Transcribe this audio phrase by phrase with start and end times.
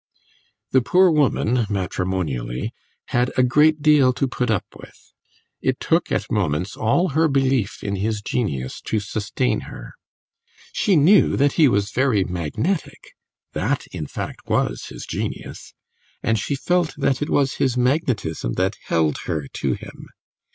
[0.71, 2.73] The poor woman, matrimonially,
[3.09, 5.13] had a great deal to put up with;
[5.61, 9.93] it took, at moments, all her belief in his genius to sustain her.
[10.73, 13.11] She knew that he was very magnetic
[13.53, 15.75] (that, in fact, was his genius),
[16.23, 20.07] and she felt that it was his magnetism that held her to him.